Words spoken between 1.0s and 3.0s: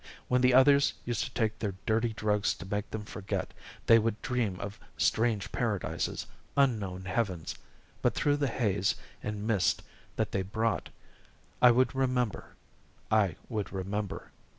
used to take their dirty drugs to make